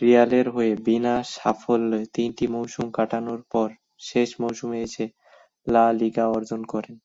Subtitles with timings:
[0.00, 3.68] রিয়ালের হয়ে বিনা সাফল্যে তিনটি মৌসুম কাটানোর পর
[4.00, 5.04] শেষ মৌসুমে এসে
[5.66, 6.96] লা লিগা অর্জন করেন।